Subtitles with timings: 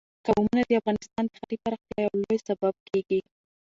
[0.25, 3.19] قومونه د افغانستان د ښاري پراختیا یو لوی سبب کېږي.